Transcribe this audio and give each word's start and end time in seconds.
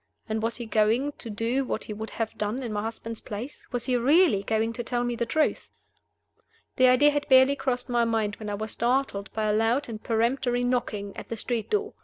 And 0.27 0.41
was 0.41 0.55
he 0.55 0.65
going 0.65 1.11
to 1.19 1.29
do 1.29 1.63
what 1.63 1.83
he 1.83 1.93
would 1.93 2.09
have 2.09 2.35
done 2.35 2.63
in 2.63 2.73
my 2.73 2.81
husband's 2.81 3.21
place? 3.21 3.67
was 3.71 3.85
he 3.85 3.95
really 3.95 4.41
going 4.41 4.73
to 4.73 4.83
tell 4.83 5.03
me 5.03 5.15
the 5.15 5.27
truth? 5.27 5.69
The 6.77 6.87
idea 6.87 7.11
had 7.11 7.29
barely 7.29 7.55
crossed 7.55 7.87
my 7.87 8.03
mind 8.03 8.37
when 8.37 8.49
I 8.49 8.55
was 8.55 8.71
startled 8.71 9.31
by 9.33 9.43
a 9.43 9.53
loud 9.53 9.87
and 9.87 10.01
peremptory 10.03 10.63
knocking 10.63 11.15
at 11.15 11.29
the 11.29 11.37
street 11.37 11.69
door. 11.69 11.93